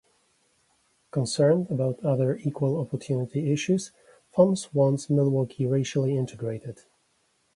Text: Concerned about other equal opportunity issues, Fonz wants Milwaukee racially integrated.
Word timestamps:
Concerned 1.11 1.69
about 1.69 2.03
other 2.03 2.37
equal 2.37 2.79
opportunity 2.81 3.53
issues, 3.53 3.91
Fonz 4.35 4.73
wants 4.73 5.11
Milwaukee 5.11 5.67
racially 5.67 6.17
integrated. 6.17 6.79